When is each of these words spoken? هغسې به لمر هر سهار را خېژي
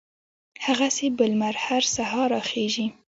هغسې 0.65 1.07
به 1.17 1.25
لمر 1.31 1.55
هر 1.65 1.83
سهار 1.95 2.27
را 2.35 2.41
خېژي 2.49 2.87